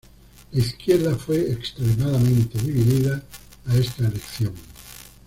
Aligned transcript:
La 0.53 0.57
izquierda 0.59 1.15
fue 1.15 1.41
extremadamente 1.51 2.57
dividida 2.57 3.21
a 3.67 3.75
esta 3.77 4.07
elección. 4.07 4.55